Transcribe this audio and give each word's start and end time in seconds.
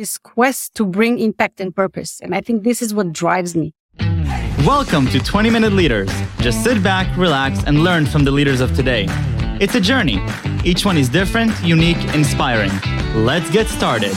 this 0.00 0.16
quest 0.16 0.74
to 0.74 0.86
bring 0.86 1.18
impact 1.18 1.60
and 1.60 1.76
purpose. 1.76 2.20
And 2.22 2.34
I 2.34 2.40
think 2.40 2.64
this 2.64 2.80
is 2.80 2.94
what 2.94 3.12
drives 3.12 3.54
me. 3.54 3.74
Welcome 4.64 5.06
to 5.08 5.20
20 5.20 5.50
Minute 5.50 5.74
Leaders. 5.74 6.10
Just 6.38 6.64
sit 6.64 6.82
back, 6.82 7.14
relax, 7.18 7.62
and 7.64 7.84
learn 7.84 8.06
from 8.06 8.24
the 8.24 8.30
leaders 8.30 8.62
of 8.62 8.74
today. 8.74 9.04
It's 9.60 9.74
a 9.74 9.80
journey. 9.80 10.18
Each 10.64 10.86
one 10.86 10.96
is 10.96 11.10
different, 11.10 11.52
unique, 11.62 12.02
inspiring. 12.14 12.72
Let's 13.14 13.50
get 13.50 13.66
started. 13.66 14.16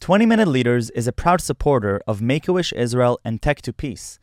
20 0.00 0.26
Minute 0.26 0.48
Leaders 0.48 0.90
is 0.90 1.06
a 1.06 1.12
proud 1.12 1.40
supporter 1.40 2.02
of 2.08 2.20
Make 2.20 2.48
a 2.48 2.52
Wish 2.52 2.72
Israel 2.72 3.20
and 3.24 3.40
Tech 3.40 3.62
to 3.62 3.72
Peace, 3.72 4.18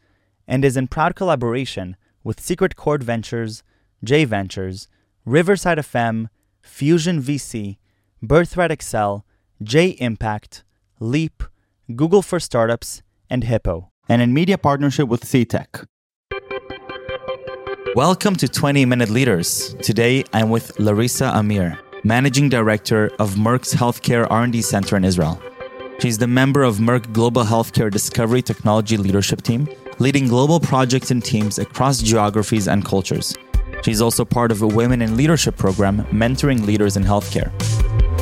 and 0.50 0.66
is 0.66 0.76
in 0.76 0.90
proud 0.90 1.16
collaboration 1.16 1.96
with 2.26 2.42
Secret 2.42 2.76
Chord 2.76 3.04
Ventures, 3.04 3.64
J 4.04 4.26
Ventures, 4.26 4.90
Riverside 5.24 5.78
FM, 5.78 6.28
Fusion 6.62 7.22
VC, 7.22 7.78
Birthright 8.24 8.70
Excel, 8.70 9.26
J 9.64 9.98
Impact, 9.98 10.64
Leap, 11.00 11.42
Google 11.96 12.22
for 12.22 12.40
Startups, 12.40 13.02
and 13.32 13.44
Hippo, 13.44 13.90
and 14.08 14.22
in 14.22 14.32
media 14.32 14.60
partnership 14.60 15.08
with 15.08 15.26
CTech. 15.26 15.88
Welcome 17.96 18.36
to 18.36 18.48
20 18.48 18.86
Minute 18.86 19.10
Leaders. 19.10 19.74
Today 19.82 20.24
I'm 20.34 20.52
with 20.52 20.80
Larissa 20.80 21.36
Amir, 21.36 21.80
Managing 22.04 22.48
Director 22.48 23.10
of 23.18 23.34
Merck's 23.38 23.74
Healthcare 23.74 24.28
R&D 24.30 24.62
Center 24.62 24.96
in 24.98 25.04
Israel. 25.04 25.42
She's 26.00 26.20
the 26.20 26.28
member 26.28 26.62
of 26.62 26.78
Merck 26.78 27.12
Global 27.12 27.44
Healthcare 27.44 27.90
Discovery 27.90 28.44
Technology 28.44 28.98
Leadership 28.98 29.42
Team, 29.42 29.68
leading 29.98 30.28
global 30.28 30.60
projects 30.60 31.10
and 31.10 31.26
teams 31.26 31.58
across 31.58 32.04
geographies 32.04 32.68
and 32.68 32.86
cultures. 32.86 33.36
She's 33.84 34.00
also 34.00 34.24
part 34.24 34.52
of 34.52 34.62
a 34.62 34.68
Women 34.68 35.02
in 35.02 35.18
Leadership 35.18 35.58
program 35.58 36.04
mentoring 36.12 36.68
leaders 36.68 36.98
in 36.98 37.04
healthcare. 37.04 37.52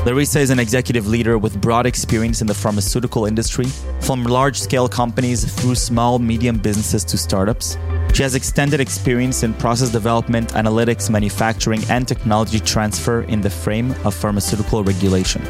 Larissa 0.05 0.39
is 0.39 0.49
an 0.49 0.59
executive 0.59 1.07
leader 1.07 1.37
with 1.37 1.59
broad 1.59 1.85
experience 1.85 2.39
in 2.39 2.47
the 2.47 2.53
pharmaceutical 2.53 3.25
industry, 3.25 3.65
from 3.99 4.23
large 4.23 4.57
scale 4.57 4.87
companies 4.87 5.43
through 5.55 5.75
small, 5.75 6.19
medium 6.19 6.57
businesses 6.57 7.03
to 7.03 7.17
startups. 7.17 7.77
She 8.13 8.23
has 8.23 8.33
extended 8.33 8.79
experience 8.79 9.43
in 9.43 9.53
process 9.53 9.89
development, 9.89 10.53
analytics, 10.53 11.09
manufacturing, 11.09 11.83
and 11.89 12.07
technology 12.07 12.61
transfer 12.61 13.23
in 13.23 13.41
the 13.41 13.49
frame 13.49 13.91
of 14.05 14.15
pharmaceutical 14.15 14.85
regulation. 14.85 15.43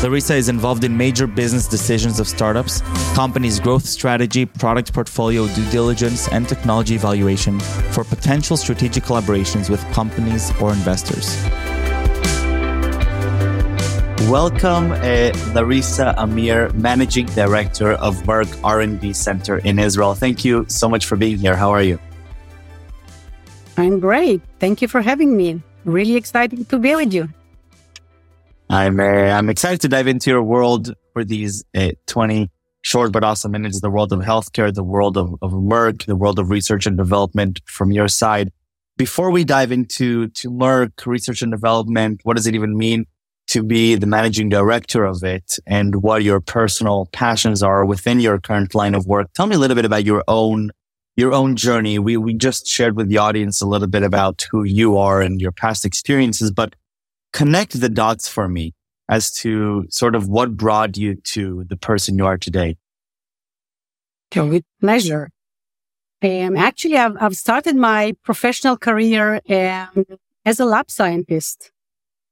Larissa 0.00 0.36
is 0.36 0.48
involved 0.48 0.84
in 0.84 0.96
major 0.96 1.26
business 1.26 1.66
decisions 1.66 2.20
of 2.20 2.28
startups, 2.28 2.82
companies' 3.14 3.58
growth 3.58 3.84
strategy, 3.84 4.46
product 4.46 4.92
portfolio 4.92 5.48
due 5.48 5.68
diligence, 5.70 6.28
and 6.28 6.48
technology 6.48 6.94
evaluation 6.94 7.58
for 7.90 8.04
potential 8.04 8.56
strategic 8.56 9.02
collaborations 9.02 9.68
with 9.68 9.82
companies 9.92 10.52
or 10.60 10.70
investors. 10.72 11.36
Welcome, 14.32 14.92
uh, 14.92 15.30
Larissa 15.52 16.14
Amir, 16.16 16.70
Managing 16.72 17.26
Director 17.26 17.92
of 17.92 18.16
Merck 18.22 18.48
R&D 18.64 19.12
Center 19.12 19.58
in 19.58 19.78
Israel. 19.78 20.14
Thank 20.14 20.42
you 20.42 20.64
so 20.68 20.88
much 20.88 21.04
for 21.04 21.16
being 21.16 21.36
here. 21.36 21.54
How 21.54 21.68
are 21.68 21.82
you? 21.82 21.98
I'm 23.76 24.00
great. 24.00 24.40
Thank 24.58 24.80
you 24.80 24.88
for 24.88 25.02
having 25.02 25.36
me. 25.36 25.60
Really 25.84 26.16
excited 26.16 26.66
to 26.70 26.78
be 26.78 26.94
with 26.94 27.12
you. 27.12 27.28
I'm 28.70 29.00
uh, 29.00 29.36
I'm 29.36 29.50
excited 29.50 29.82
to 29.82 29.88
dive 29.88 30.06
into 30.06 30.30
your 30.30 30.42
world 30.42 30.94
for 31.12 31.24
these 31.24 31.62
uh, 31.74 31.90
20 32.06 32.50
short 32.80 33.12
but 33.12 33.24
awesome 33.24 33.52
minutes. 33.52 33.82
The 33.82 33.90
world 33.90 34.14
of 34.14 34.20
healthcare, 34.20 34.72
the 34.72 34.82
world 34.82 35.18
of, 35.18 35.34
of 35.42 35.52
Merck, 35.52 36.06
the 36.06 36.16
world 36.16 36.38
of 36.38 36.48
research 36.48 36.86
and 36.86 36.96
development 36.96 37.60
from 37.66 37.92
your 37.92 38.08
side. 38.08 38.50
Before 38.96 39.30
we 39.30 39.44
dive 39.44 39.72
into 39.72 40.28
to 40.28 40.50
Merck 40.50 41.04
research 41.04 41.42
and 41.42 41.52
development, 41.52 42.22
what 42.22 42.36
does 42.36 42.46
it 42.46 42.54
even 42.54 42.78
mean? 42.78 43.04
To 43.48 43.62
be 43.62 43.94
the 43.94 44.06
managing 44.06 44.48
director 44.48 45.04
of 45.04 45.22
it 45.22 45.58
and 45.66 46.02
what 46.02 46.22
your 46.22 46.40
personal 46.40 47.08
passions 47.12 47.62
are 47.62 47.84
within 47.84 48.20
your 48.20 48.38
current 48.38 48.74
line 48.74 48.94
of 48.94 49.06
work. 49.06 49.32
Tell 49.34 49.46
me 49.46 49.56
a 49.56 49.58
little 49.58 49.74
bit 49.74 49.84
about 49.84 50.04
your 50.04 50.24
own 50.28 50.70
your 51.16 51.32
own 51.32 51.56
journey. 51.56 51.98
We 51.98 52.16
we 52.16 52.34
just 52.34 52.66
shared 52.66 52.96
with 52.96 53.08
the 53.08 53.18
audience 53.18 53.60
a 53.60 53.66
little 53.66 53.88
bit 53.88 54.02
about 54.02 54.46
who 54.50 54.64
you 54.64 54.96
are 54.96 55.20
and 55.20 55.40
your 55.40 55.52
past 55.52 55.84
experiences, 55.84 56.50
but 56.50 56.74
connect 57.32 57.78
the 57.78 57.88
dots 57.88 58.28
for 58.28 58.48
me 58.48 58.74
as 59.08 59.30
to 59.30 59.84
sort 59.90 60.14
of 60.14 60.28
what 60.28 60.56
brought 60.56 60.96
you 60.96 61.16
to 61.16 61.64
the 61.68 61.76
person 61.76 62.16
you 62.16 62.24
are 62.24 62.38
today. 62.38 62.76
With 64.34 64.64
pleasure. 64.80 65.30
Um, 66.22 66.56
actually, 66.56 66.96
I've, 66.96 67.16
I've 67.20 67.36
started 67.36 67.76
my 67.76 68.14
professional 68.22 68.78
career 68.78 69.42
um, 69.50 70.04
as 70.46 70.60
a 70.60 70.64
lab 70.64 70.90
scientist 70.90 71.72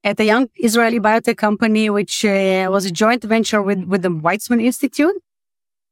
at 0.03 0.19
a 0.21 0.25
young 0.25 0.49
Israeli 0.56 1.00
biotech 1.00 1.37
company, 1.37 1.91
which 1.91 2.25
uh, 2.25 2.69
was 2.71 2.87
a 2.87 2.91
joint 2.91 3.22
venture 3.25 3.62
with, 3.62 3.84
with 3.84 4.03
the 4.03 4.09
Weizmann 4.11 4.62
Institute, 4.62 5.16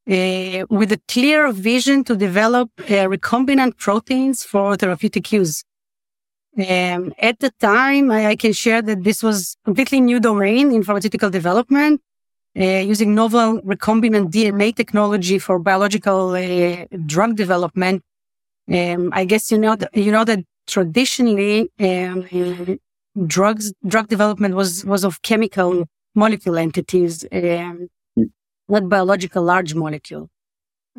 uh, 0.09 0.65
with 0.71 0.93
a 0.93 1.01
clear 1.09 1.53
vision 1.53 2.05
to 2.05 2.17
develop 2.17 2.71
uh, 2.81 3.07
recombinant 3.15 3.77
proteins 3.77 4.43
for 4.45 4.77
therapeutic 4.77 5.31
use. 5.33 5.65
Um, 6.57 7.13
at 7.19 7.39
the 7.39 7.51
time, 7.61 8.11
I, 8.11 8.29
I, 8.29 8.37
can 8.37 8.53
share 8.53 8.83
that 8.83 9.05
this 9.05 9.23
was 9.23 9.57
completely 9.65 10.01
new 10.01 10.19
domain 10.19 10.73
in 10.73 10.83
pharmaceutical 10.83 11.31
development, 11.31 12.01
uh, 12.59 12.65
using 12.65 13.15
novel 13.15 13.61
recombinant 13.61 14.33
DNA 14.33 14.75
technology 14.75 15.39
for 15.39 15.61
biological 15.61 16.31
uh, 16.31 16.87
drug 17.07 17.37
development. 17.37 18.03
Um, 18.69 19.11
I 19.13 19.25
guess 19.25 19.53
you 19.53 19.59
know 19.59 19.77
that, 19.77 19.97
you 19.97 20.11
know 20.11 20.25
that 20.25 20.41
traditionally 20.67 21.71
um, 21.79 22.27
drugs 23.27 23.73
drug 23.87 24.09
development 24.09 24.55
was 24.55 24.84
was 24.84 25.05
of 25.05 25.23
chemical 25.23 25.84
molecule 26.15 26.59
entities, 26.59 27.25
um, 27.33 27.89
not 28.69 28.89
biological 28.89 29.43
large 29.43 29.75
molecule. 29.75 30.29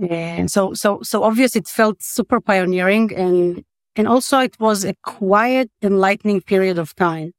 And 0.10 0.50
so 0.50 0.74
so 0.74 1.02
so 1.02 1.24
obvious 1.24 1.56
it 1.56 1.68
felt 1.68 2.02
super 2.02 2.40
pioneering 2.40 3.14
and 3.16 3.64
and 3.96 4.08
also 4.08 4.40
it 4.40 4.60
was 4.60 4.86
a 4.86 4.96
quiet 5.04 5.70
enlightening 5.82 6.42
period 6.42 6.78
of 6.78 6.96
time 6.96 7.34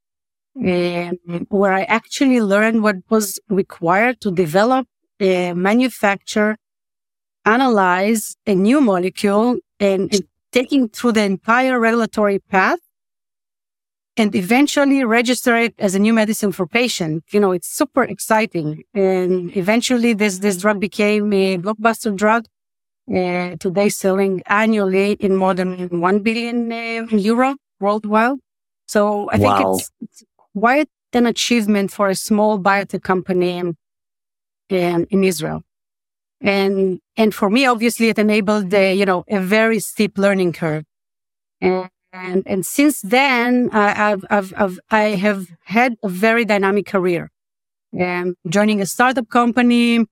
um, 0.59 1.47
where 1.49 1.73
I 1.73 1.85
actually 1.85 2.41
learned 2.41 2.83
what 2.83 2.97
was 3.09 3.39
required 3.49 4.21
to 4.23 4.31
develop, 4.31 4.87
uh, 5.21 5.55
manufacture, 5.55 6.57
analyze 7.45 8.37
a 8.47 8.55
new 8.55 8.81
molecule 8.81 9.57
and, 9.79 10.13
and 10.13 10.25
taking 10.53 10.89
through 10.89 11.13
the 11.13 11.23
entire 11.23 11.79
regulatory 11.79 12.39
path 12.39 12.81
and 14.17 14.35
eventually 14.35 15.05
register 15.05 15.57
it 15.57 15.75
as 15.79 15.95
a 15.95 15.99
new 15.99 16.13
medicine 16.13 16.53
for 16.53 16.67
patient. 16.67 17.25
You 17.31 17.41
know, 17.41 17.53
it's 17.53 17.69
super 17.69 18.03
exciting. 18.03 18.85
And 18.95 19.57
eventually 19.57 20.13
this, 20.13 20.39
this 20.39 20.57
drug 20.57 20.81
became 20.81 21.33
a 21.33 21.59
blockbuster 21.59 22.15
drug. 22.15 22.47
Uh, 23.11 23.57
today 23.57 23.89
selling 23.89 24.41
annually 24.47 25.13
in 25.15 25.35
more 25.35 25.53
than 25.53 26.01
1 26.01 26.21
billion 26.21 26.71
uh, 26.71 27.07
euro 27.11 27.57
worldwide. 27.81 28.39
So 28.87 29.29
I 29.31 29.39
wow. 29.39 29.57
think 29.57 29.79
it's, 29.79 29.91
it's, 30.01 30.25
quite 30.53 30.89
an 31.13 31.27
achievement 31.27 31.91
for 31.93 32.09
a 32.09 32.15
small 32.15 32.59
biotech 32.59 33.03
company 33.03 33.59
in, 33.59 33.77
in 34.69 35.25
Israel. 35.25 35.63
And, 36.41 37.01
and 37.17 37.35
for 37.35 37.51
me, 37.51 37.67
obviously 37.67 38.09
it 38.09 38.19
enabled, 38.19 38.71
the, 38.71 38.95
you 38.95 39.07
know, 39.07 39.25
a 39.29 39.41
very 39.41 39.79
steep 39.81 40.17
learning 40.19 40.53
curve. 40.53 40.85
And 41.61 41.89
and, 42.13 42.43
and 42.47 42.67
since 42.67 43.01
then, 43.03 43.71
I've, 43.73 44.25
I've, 44.31 44.53
I've, 44.57 44.81
I 44.91 45.03
have 45.27 45.47
had 45.65 45.97
a 46.03 46.09
very 46.09 46.45
dynamic 46.45 46.87
career. 46.87 47.31
Um, 47.99 48.37
joining 48.49 48.81
a 48.81 48.87
startup 48.87 49.29
company 49.29 50.05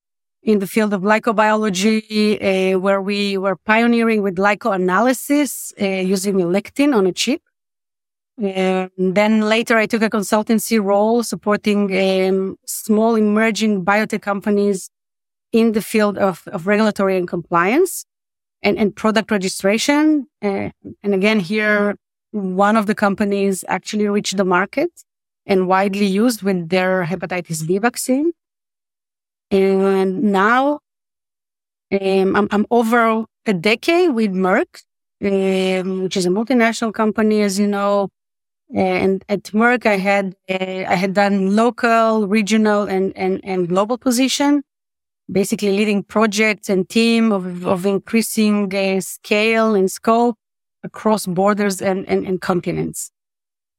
in 0.43 0.59
the 0.61 0.67
field 0.67 0.93
of 0.95 1.03
glycobiology, 1.03 2.75
uh, 2.75 2.79
where 2.79 3.03
we 3.03 3.37
were 3.37 3.57
pioneering 3.57 4.23
with 4.23 4.37
glycoanalysis 4.37 5.73
uh, 5.81 6.03
using 6.07 6.37
lectin 6.37 6.95
on 6.95 7.07
a 7.07 7.13
chip. 7.13 7.43
And 8.41 8.91
then 9.17 9.41
later 9.43 9.77
I 9.77 9.87
took 9.87 10.03
a 10.03 10.11
consultancy 10.11 10.83
role 10.83 11.25
supporting 11.25 11.81
um, 11.99 12.57
small 12.67 13.17
emerging 13.17 13.85
biotech 13.85 14.23
companies 14.23 14.91
in 15.51 15.73
the 15.73 15.83
field 15.83 16.17
of, 16.19 16.47
of 16.47 16.69
regulatory 16.69 17.17
and 17.17 17.27
compliance 17.27 18.05
and, 18.63 18.79
and 18.79 18.95
product 18.95 19.31
registration. 19.31 20.27
Uh, 20.43 20.71
and 21.03 21.15
again, 21.15 21.41
here, 21.41 21.97
one 22.31 22.77
of 22.77 22.87
the 22.87 22.95
companies 22.95 23.65
actually 23.69 24.09
reached 24.09 24.37
the 24.37 24.45
market 24.45 24.91
and 25.47 25.67
widely 25.67 26.07
used 26.07 26.43
with 26.43 26.69
their 26.69 27.05
hepatitis 27.05 27.67
B 27.67 27.79
vaccine. 27.79 28.33
And 29.51 30.23
now 30.25 30.81
um, 31.91 32.37
I'm, 32.37 32.49
I'm, 32.51 32.67
over 32.71 33.25
a 33.47 33.55
decade 33.55 34.11
with 34.11 34.33
Merck, 34.33 34.83
um, 35.25 36.03
which 36.03 36.19
is 36.19 36.27
a 36.27 36.29
multinational 36.29 36.93
company, 36.93 37.41
as 37.41 37.59
you 37.59 37.67
know. 37.67 38.11
And 38.75 39.25
at 39.31 39.45
Merck, 39.45 39.87
I 39.87 39.97
had 39.97 40.35
uh, 40.51 40.85
I 40.87 40.95
had 40.95 41.15
done 41.15 41.57
local, 41.57 42.29
regional, 42.29 42.83
and 42.83 43.17
and 43.17 43.41
and 43.43 43.67
global 43.67 43.97
position 43.97 44.63
basically 45.31 45.73
leading 45.77 46.03
projects 46.03 46.69
and 46.69 46.89
team 46.89 47.33
of, 47.33 47.67
of 47.67 47.85
increasing 47.87 48.75
uh, 48.75 49.01
scale 49.01 49.75
and 49.75 49.91
scope 49.91 50.37
across 50.83 51.27
borders 51.27 51.83
and, 51.83 52.09
and, 52.09 52.27
and 52.27 52.41
continents. 52.41 53.11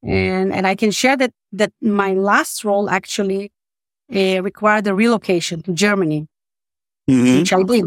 And, 0.04 0.54
and 0.54 0.66
I 0.68 0.76
can 0.76 0.92
share 0.92 1.18
that, 1.18 1.32
that 1.54 1.72
my 1.82 2.14
last 2.14 2.64
role 2.64 2.90
actually 2.90 3.52
uh, 4.14 4.42
required 4.44 4.88
a 4.88 4.94
relocation 4.94 5.62
to 5.64 5.74
Germany, 5.74 6.28
Mhm. 7.10 7.40
which 7.40 7.52
I 7.54 7.64
did 7.64 7.86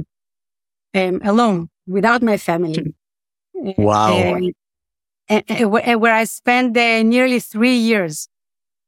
um, 0.95 1.21
alone 1.25 1.69
without 1.87 2.23
my 2.23 2.37
family. 2.37 2.95
Wow. 3.55 4.13
And, 4.17 4.53
and- 5.29 5.45
and 5.49 5.71
where 5.71 5.83
and 5.87 6.01
where 6.01 6.15
I 6.15 6.25
spent 6.25 6.77
uh, 6.77 7.03
nearly 7.03 7.39
three 7.41 7.77
years. 7.77 8.29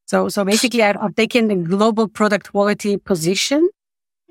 So, 0.07 0.29
so 0.29 0.45
basically, 0.45 0.83
I've, 0.83 0.99
I've 0.99 1.15
taken 1.15 1.49
the 1.49 1.55
global 1.55 2.09
product 2.09 2.51
quality 2.53 2.97
position, 2.99 3.69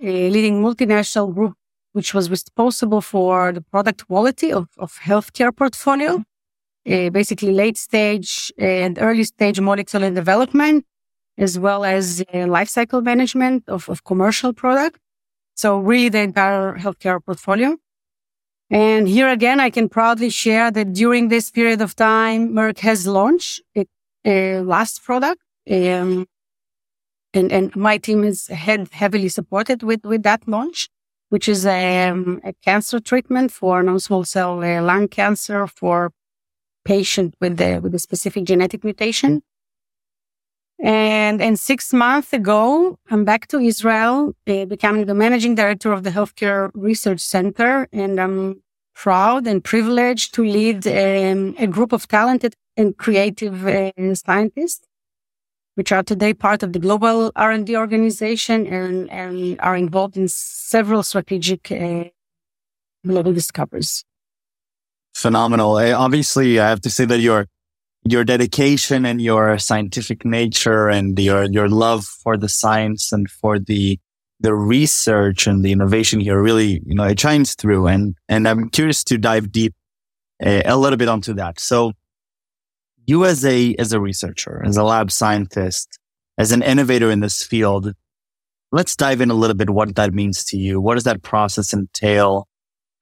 uh, 0.03 0.07
leading 0.07 0.61
multinational 0.61 1.33
group, 1.33 1.53
which 1.93 2.13
was 2.13 2.29
responsible 2.29 3.01
for 3.01 3.51
the 3.51 3.61
product 3.61 4.07
quality 4.07 4.51
of, 4.51 4.67
of 4.77 4.99
healthcare 4.99 5.55
portfolio, 5.55 6.23
basically 6.85 7.53
late 7.53 7.77
stage 7.77 8.51
and 8.57 8.99
early 8.99 9.23
stage 9.23 9.59
molecular 9.59 10.11
development, 10.11 10.85
as 11.37 11.57
well 11.57 11.85
as 11.85 12.21
uh, 12.21 12.25
lifecycle 12.57 13.03
management 13.03 13.63
of, 13.67 13.87
of 13.89 14.03
commercial 14.03 14.53
product. 14.53 14.99
So 15.55 15.79
really 15.79 16.09
the 16.09 16.19
entire 16.19 16.77
healthcare 16.77 17.23
portfolio. 17.23 17.77
And 18.69 19.07
here 19.07 19.29
again, 19.29 19.59
I 19.59 19.69
can 19.69 19.87
proudly 19.87 20.29
share 20.29 20.71
that 20.71 20.93
during 20.93 21.27
this 21.27 21.51
period 21.51 21.81
of 21.81 21.95
time, 21.95 22.49
Merck 22.53 22.79
has 22.79 23.05
launched 23.05 23.61
its 23.75 23.91
uh, 24.25 24.61
last 24.63 25.03
product. 25.03 25.41
Um, 25.69 26.25
and, 27.33 27.51
and 27.51 27.75
my 27.75 27.97
team 27.97 28.23
is 28.23 28.47
had 28.47 28.89
heavily 28.91 29.29
supported 29.29 29.83
with, 29.83 30.05
with 30.05 30.23
that 30.23 30.47
launch, 30.47 30.89
which 31.29 31.47
is 31.49 31.65
um, 31.65 32.41
a 32.43 32.53
cancer 32.63 32.99
treatment 32.99 33.51
for 33.51 33.81
non-small 33.83 34.23
cell 34.23 34.63
uh, 34.63 34.81
lung 34.81 35.07
cancer 35.07 35.67
for 35.67 36.11
patient 36.85 37.33
with 37.39 37.57
the, 37.57 37.79
with 37.81 37.95
a 37.95 37.99
specific 37.99 38.43
genetic 38.45 38.83
mutation. 38.83 39.41
And, 40.79 41.41
and 41.41 41.57
six 41.57 41.93
months 41.93 42.33
ago, 42.33 42.97
I'm 43.09 43.23
back 43.23 43.47
to 43.47 43.59
Israel, 43.59 44.33
uh, 44.47 44.65
becoming 44.65 45.05
the 45.05 45.13
managing 45.13 45.55
director 45.55 45.93
of 45.93 46.03
the 46.03 46.09
Healthcare 46.09 46.71
Research 46.73 47.21
Center. 47.21 47.87
And 47.93 48.19
I'm 48.19 48.61
proud 48.93 49.47
and 49.47 49.63
privileged 49.63 50.33
to 50.35 50.43
lead 50.43 50.85
um, 50.87 51.55
a 51.57 51.67
group 51.67 51.93
of 51.93 52.07
talented 52.07 52.55
and 52.75 52.97
creative 52.97 53.65
uh, 53.65 53.91
scientists, 54.15 54.85
which 55.75 55.91
are 55.91 56.03
today 56.03 56.33
part 56.33 56.63
of 56.63 56.73
the 56.73 56.79
global 56.79 57.31
R&D 57.35 57.75
organization 57.75 58.67
and, 58.67 59.09
and 59.09 59.59
are 59.59 59.75
involved 59.75 60.17
in 60.17 60.27
several 60.27 61.03
strategic 61.03 61.71
uh, 61.71 62.05
global 63.05 63.33
discoveries. 63.33 64.05
Phenomenal. 65.13 65.75
Obviously, 65.77 66.59
I 66.59 66.69
have 66.69 66.81
to 66.81 66.89
say 66.89 67.05
that 67.05 67.19
your 67.19 67.47
your 68.05 68.25
dedication 68.25 69.05
and 69.05 69.21
your 69.21 69.57
scientific 69.57 70.25
nature 70.25 70.89
and 70.89 71.17
your 71.17 71.45
your 71.45 71.69
love 71.69 72.03
for 72.03 72.35
the 72.35 72.49
science 72.49 73.11
and 73.11 73.29
for 73.29 73.59
the 73.59 73.99
the 74.39 74.53
research 74.53 75.47
and 75.47 75.63
the 75.63 75.71
innovation 75.71 76.19
here 76.19 76.41
really, 76.41 76.81
you 76.85 76.95
know, 76.95 77.05
it 77.05 77.19
shines 77.19 77.55
through. 77.55 77.87
And 77.87 78.15
and 78.27 78.47
I'm 78.47 78.69
curious 78.69 79.03
to 79.05 79.17
dive 79.17 79.51
deep 79.51 79.73
uh, 80.45 80.61
a 80.65 80.77
little 80.77 80.97
bit 80.97 81.07
onto 81.07 81.33
that. 81.35 81.59
So, 81.59 81.93
you 83.05 83.25
as 83.25 83.43
a 83.45 83.75
as 83.75 83.93
a 83.93 83.99
researcher, 83.99 84.61
as 84.65 84.77
a 84.77 84.83
lab 84.83 85.11
scientist, 85.11 85.99
as 86.37 86.51
an 86.51 86.61
innovator 86.61 87.11
in 87.11 87.19
this 87.19 87.43
field, 87.43 87.93
let's 88.71 88.95
dive 88.95 89.21
in 89.21 89.31
a 89.31 89.35
little 89.35 89.55
bit 89.55 89.69
what 89.69 89.95
that 89.95 90.13
means 90.13 90.43
to 90.45 90.57
you. 90.57 90.81
What 90.81 90.95
does 90.95 91.03
that 91.03 91.21
process 91.21 91.73
entail? 91.73 92.47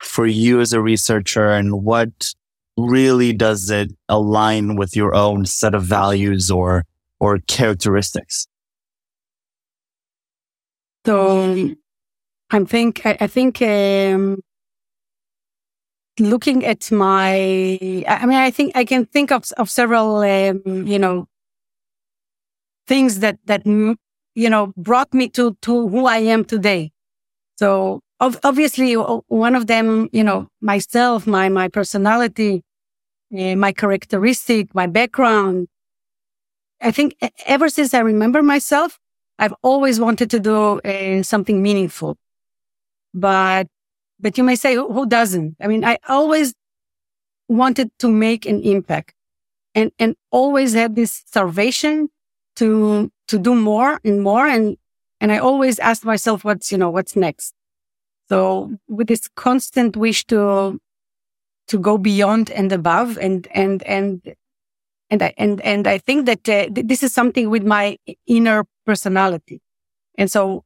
for 0.02 0.26
you 0.26 0.60
as 0.60 0.74
a 0.74 0.82
researcher 0.82 1.50
and 1.50 1.84
what 1.84 2.34
really 2.78 3.34
does 3.34 3.70
it 3.70 3.92
align 4.10 4.76
with 4.76 4.96
your 4.96 5.14
own 5.14 5.46
set 5.46 5.76
of 5.76 5.84
values 5.84 6.50
or 6.50 6.84
or 7.20 7.38
characteristics 7.48 8.48
So 11.06 11.76
I 12.52 12.64
think, 12.66 13.06
I, 13.06 13.18
I 13.22 13.28
think, 13.28 13.62
um, 13.62 14.42
looking 16.20 16.66
at 16.66 16.92
my, 16.92 17.34
I 18.08 18.26
mean, 18.26 18.38
I 18.38 18.52
think 18.52 18.76
I 18.76 18.86
can 18.86 19.06
think 19.06 19.32
of, 19.32 19.46
of 19.58 19.70
several, 19.70 20.18
um, 20.18 20.86
you 20.88 21.00
know, 21.00 21.28
things 22.88 23.20
that, 23.20 23.40
that, 23.46 23.66
you 23.66 23.98
know, 24.50 24.74
brought 24.78 25.14
me 25.14 25.30
to, 25.30 25.56
to 25.62 25.88
who 25.88 26.06
I 26.06 26.18
am 26.18 26.44
today. 26.44 26.92
So 27.58 28.02
ob- 28.20 28.40
obviously 28.44 28.94
one 28.94 29.56
of 29.56 29.68
them, 29.68 30.10
you 30.12 30.24
know, 30.24 30.50
myself, 30.62 31.26
my, 31.26 31.50
my 31.50 31.68
personality, 31.70 32.64
uh, 33.38 33.56
my 33.56 33.72
characteristic, 33.72 34.76
my 34.76 34.88
background. 34.88 35.68
I 36.82 36.92
think 36.92 37.16
ever 37.46 37.70
since 37.70 37.94
I 37.94 38.00
remember 38.00 38.44
myself, 38.44 39.00
I've 39.40 39.54
always 39.64 40.00
wanted 40.00 40.30
to 40.32 40.40
do 40.40 40.80
uh, 40.82 41.24
something 41.24 41.62
meaningful. 41.62 42.18
But, 43.14 43.68
but 44.22 44.38
you 44.38 44.44
may 44.44 44.56
say, 44.56 44.76
who 44.76 45.06
doesn't? 45.06 45.56
I 45.60 45.68
mean, 45.68 45.84
I 45.84 45.98
always 46.08 46.54
wanted 47.48 47.92
to 48.00 48.10
make 48.10 48.46
an 48.46 48.62
impact 48.62 49.14
and, 49.76 49.92
and 50.00 50.16
always 50.32 50.74
had 50.74 50.96
this 50.96 51.12
starvation 51.26 52.10
to, 52.56 53.12
to 53.28 53.40
do 53.40 53.56
more 53.56 54.00
and 54.04 54.22
more. 54.22 54.48
And, 54.48 54.78
and 55.20 55.32
I 55.32 55.40
always 55.40 55.80
asked 55.80 56.06
myself, 56.06 56.44
what's, 56.44 56.72
you 56.72 56.78
know, 56.78 56.90
what's 56.90 57.16
next? 57.16 57.54
So 58.30 58.78
with 58.88 59.08
this 59.08 59.28
constant 59.36 59.98
wish 59.98 60.26
to, 60.28 60.80
to 61.68 61.80
go 61.80 61.98
beyond 61.98 62.52
and 62.52 62.72
above 62.72 63.18
and, 63.18 63.48
and, 63.54 63.84
and, 63.84 64.36
and 65.10 65.24
I, 65.24 65.34
and, 65.38 65.60
and 65.62 65.88
I 65.88 65.98
think 65.98 66.26
that 66.26 66.48
uh, 66.48 66.70
th- 66.70 66.88
this 66.88 67.04
is 67.04 67.14
something 67.14 67.50
with 67.50 67.64
my 67.64 67.98
inner 68.28 68.66
personality. 68.86 69.62
And 70.18 70.32
so 70.32 70.64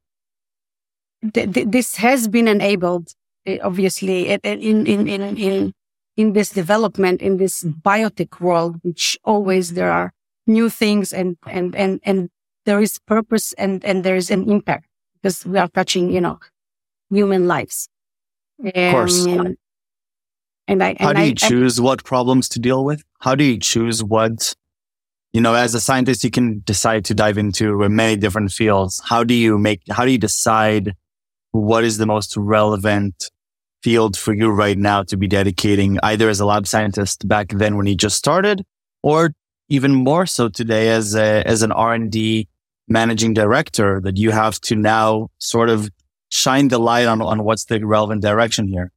th- 1.33 1.51
th- 1.53 1.67
this 1.69 1.95
has 1.95 2.27
been 2.27 2.47
enabled, 2.47 3.13
obviously, 3.62 4.30
in, 4.30 4.39
in, 4.44 4.88
in, 4.88 5.07
in, 5.38 5.74
in, 6.18 6.33
this 6.33 6.50
development, 6.50 7.21
in 7.21 7.38
this 7.38 7.63
biotech 7.63 8.39
world, 8.39 8.77
which 8.83 9.18
always 9.24 9.74
there 9.74 9.92
are 9.92 10.12
new 10.47 10.69
things 10.69 11.13
and, 11.13 11.38
and, 11.47 11.75
and, 11.75 12.00
and 12.03 12.30
there 12.65 12.80
is 12.80 13.00
purpose 13.00 13.53
and, 13.53 13.83
and 13.86 14.03
there 14.03 14.15
is 14.15 14.31
an 14.31 14.50
impact 14.50 14.88
because 15.21 15.45
we 15.45 15.57
are 15.57 15.68
touching, 15.69 16.12
you 16.12 16.21
know, 16.21 16.39
human 17.09 17.47
lives. 17.47 17.89
Of 18.63 18.74
course. 18.74 19.25
Um, 19.25 19.56
and 20.68 20.83
I, 20.83 20.95
how 21.00 21.09
and 21.09 21.18
do 21.18 21.21
I, 21.21 21.25
you 21.25 21.36
choose 21.36 21.80
what 21.80 22.03
problems 22.03 22.50
to 22.50 22.59
deal 22.59 22.83
with 22.83 23.03
how 23.19 23.36
do 23.36 23.44
you 23.44 23.59
choose 23.59 24.03
what 24.03 24.53
you 25.33 25.41
know 25.41 25.53
as 25.53 25.75
a 25.75 25.80
scientist 25.80 26.24
you 26.24 26.31
can 26.31 26.62
decide 26.65 27.06
to 27.06 27.13
dive 27.13 27.38
into 27.38 27.77
many 27.89 28.15
different 28.15 28.51
fields 28.51 29.01
how 29.06 29.24
do 29.24 29.33
you 29.33 29.57
make 29.57 29.81
how 29.89 30.06
do 30.06 30.12
you 30.12 30.18
decide 30.18 30.95
what 31.51 31.84
is 31.84 31.98
the 31.98 32.05
most 32.05 32.36
relevant 32.36 33.29
field 33.86 34.18
for 34.18 34.34
you 34.34 34.50
right 34.50 34.80
now 34.80 35.04
to 35.04 35.15
be 35.15 35.27
dedicating 35.27 36.00
either 36.01 36.27
as 36.27 36.39
a 36.39 36.46
lab 36.46 36.65
scientist 36.65 37.27
back 37.27 37.50
then 37.50 37.77
when 37.77 37.86
you 37.86 37.94
just 37.94 38.18
started 38.18 38.65
or 39.04 39.32
even 39.70 39.94
more 39.94 40.25
so 40.25 40.50
today 40.50 40.89
as 40.89 41.13
a, 41.13 41.44
as 41.46 41.62
an 41.62 41.72
R&D 41.72 42.48
managing 42.88 43.36
director 43.36 44.01
that 44.01 44.18
you 44.18 44.32
have 44.32 44.60
to 44.62 44.75
now 44.75 45.30
sort 45.38 45.70
of 45.70 45.88
shine 46.30 46.70
the 46.70 46.80
light 46.80 47.06
on, 47.06 47.22
on 47.22 47.44
what's 47.44 47.65
the 47.65 47.86
relevant 47.86 48.24
direction 48.24 48.68
here. 48.68 48.92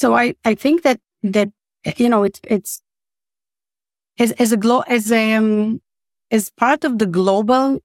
So 0.00 0.16
I, 0.16 0.34
I 0.44 0.56
think 0.56 0.82
that, 0.82 0.98
that, 1.22 1.50
you 1.98 2.08
know, 2.08 2.24
it's, 2.24 2.40
it's 2.42 2.82
as, 4.18 4.32
as 4.32 4.50
a 4.50 4.56
glo, 4.56 4.80
as, 4.88 5.12
um, 5.12 5.80
as 6.32 6.50
part 6.50 6.82
of 6.82 6.98
the 6.98 7.06
global 7.06 7.80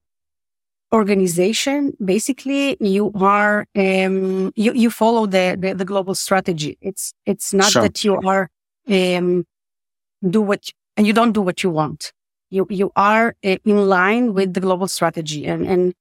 organization, 0.94 1.94
basically 2.04 2.78
you 2.80 3.12
are, 3.16 3.66
um, 3.76 4.52
you, 4.56 4.74
you 4.74 4.90
follow 4.92 5.26
the, 5.26 5.58
the, 5.60 5.74
the 5.74 5.86
global 5.86 6.16
strategy. 6.16 6.78
It's, 6.82 7.14
it's 7.26 7.54
not 7.54 7.72
Sure. 7.72 7.82
that 7.82 8.04
you 8.04 8.20
are, 8.26 8.50
um, 8.90 9.46
do 10.30 10.42
what, 10.42 10.70
and 10.96 11.08
you 11.08 11.14
don't 11.14 11.32
do 11.34 11.42
what 11.42 11.64
you 11.64 11.70
want. 11.70 12.12
You, 12.52 12.68
you 12.70 12.92
are 12.96 13.36
uh, 13.44 13.58
in 13.66 13.88
line 13.90 14.34
with 14.34 14.54
the 14.54 14.60
global 14.60 14.88
strategy. 14.88 15.46
And, 15.46 15.66
and 15.66 15.94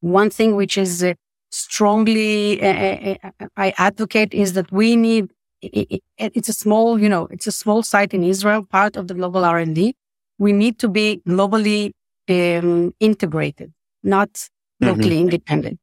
one 0.00 0.30
thing 0.30 0.54
which 0.56 0.76
is 0.76 1.02
uh, 1.02 1.14
strongly, 1.50 2.60
uh, 2.62 3.16
uh, 3.22 3.48
I 3.56 3.72
advocate 3.78 4.34
is 4.34 4.52
that 4.52 4.70
we 4.70 4.96
need 4.96 5.30
it, 5.62 6.02
it, 6.18 6.32
it's 6.36 6.48
a 6.48 6.52
small, 6.52 7.00
you 7.00 7.08
know, 7.08 7.26
it's 7.30 7.46
a 7.46 7.52
small 7.52 7.82
site 7.82 8.14
in 8.14 8.22
Israel, 8.22 8.62
part 8.64 8.96
of 8.96 9.08
the 9.08 9.14
global 9.14 9.44
R&D. 9.44 9.94
We 10.38 10.52
need 10.52 10.78
to 10.80 10.88
be 10.88 11.20
globally 11.26 11.90
um, 12.28 12.94
integrated, 13.00 13.72
not 14.02 14.48
locally 14.80 15.20
independent. 15.20 15.78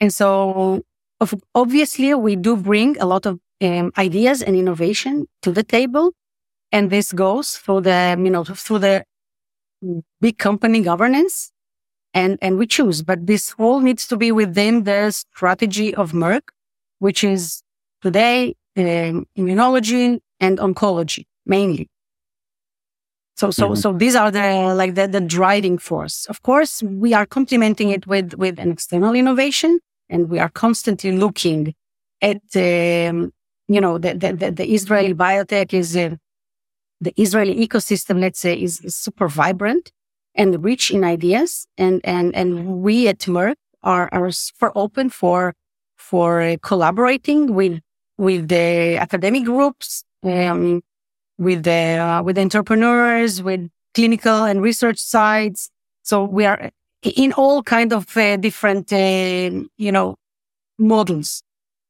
And 0.00 0.12
so, 0.12 0.82
of, 1.20 1.34
obviously, 1.54 2.14
we 2.14 2.36
do 2.36 2.56
bring 2.56 2.98
a 2.98 3.06
lot 3.06 3.26
of 3.26 3.38
um, 3.62 3.92
ideas 3.96 4.42
and 4.42 4.56
innovation 4.56 5.26
to 5.42 5.52
the 5.52 5.62
table, 5.62 6.12
and 6.72 6.90
this 6.90 7.12
goes 7.12 7.56
through 7.56 7.82
the, 7.82 8.16
you 8.18 8.30
know, 8.30 8.44
through 8.44 8.80
the 8.80 9.04
big 10.20 10.38
company 10.38 10.80
governance, 10.82 11.50
and 12.12 12.38
and 12.42 12.58
we 12.58 12.66
choose. 12.66 13.02
But 13.02 13.26
this 13.26 13.54
all 13.58 13.80
needs 13.80 14.06
to 14.08 14.16
be 14.16 14.32
within 14.32 14.84
the 14.84 15.10
strategy 15.10 15.94
of 15.94 16.12
Merck, 16.12 16.48
which 16.98 17.24
is 17.24 17.62
today 18.02 18.54
um, 18.76 19.26
immunology 19.38 20.20
and 20.40 20.58
oncology 20.58 21.24
mainly. 21.46 21.88
So, 23.36 23.50
so, 23.50 23.70
mm-hmm. 23.70 23.74
so 23.74 23.92
these 23.92 24.14
are 24.14 24.30
the, 24.30 24.74
like 24.74 24.94
the, 24.94 25.08
the 25.08 25.20
driving 25.20 25.76
force. 25.78 26.26
Of 26.26 26.42
course, 26.42 26.82
we 26.82 27.14
are 27.14 27.26
complementing 27.26 27.90
it 27.90 28.06
with, 28.06 28.34
with 28.34 28.58
an 28.60 28.70
external 28.70 29.14
innovation 29.14 29.80
and 30.08 30.30
we 30.30 30.38
are 30.38 30.48
constantly 30.48 31.12
looking 31.12 31.74
at, 32.22 32.42
um, 32.54 33.32
you 33.66 33.80
know, 33.80 33.98
the, 33.98 34.14
the, 34.14 34.50
the, 34.52 34.72
Israeli 34.72 35.14
biotech 35.14 35.72
is, 35.72 35.96
uh, 35.96 36.14
the 37.00 37.12
Israeli 37.20 37.66
ecosystem, 37.66 38.20
let's 38.20 38.38
say, 38.38 38.54
is, 38.54 38.80
is, 38.82 38.94
super 38.94 39.26
vibrant 39.26 39.90
and 40.36 40.62
rich 40.62 40.92
in 40.92 41.02
ideas. 41.02 41.66
And, 41.76 42.00
and, 42.04 42.34
and 42.36 42.82
we 42.82 43.08
at 43.08 43.18
Merck 43.20 43.56
are, 43.82 44.08
are 44.12 44.30
super 44.30 44.70
open 44.76 45.10
for, 45.10 45.54
for 45.96 46.40
uh, 46.40 46.56
collaborating 46.62 47.52
with, 47.54 47.80
with 48.16 48.48
the 48.48 48.96
academic 48.96 49.44
groups, 49.44 50.04
um, 50.22 50.82
with 51.38 51.64
the, 51.64 51.98
uh, 51.98 52.22
with 52.22 52.38
entrepreneurs, 52.38 53.42
with 53.42 53.68
clinical 53.94 54.44
and 54.44 54.62
research 54.62 54.98
sites. 54.98 55.70
So 56.02 56.24
we 56.24 56.44
are 56.44 56.70
in 57.02 57.32
all 57.32 57.62
kind 57.62 57.92
of 57.92 58.16
uh, 58.16 58.36
different, 58.36 58.92
uh, 58.92 59.66
you 59.76 59.92
know, 59.92 60.16
models. 60.78 61.42